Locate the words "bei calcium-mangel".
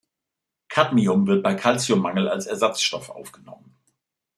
1.43-2.27